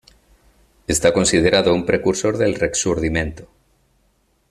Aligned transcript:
Está 0.87 1.13
considerado 1.13 1.75
un 1.75 1.85
precursor 1.85 2.39
del 2.39 2.55
"Rexurdimento". 2.55 3.47